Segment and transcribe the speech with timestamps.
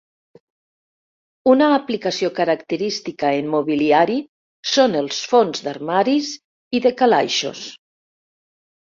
[1.49, 4.15] Una aplicació característica en mobiliari
[4.71, 6.33] són els fons d'armaris
[6.79, 7.61] i de calaixos.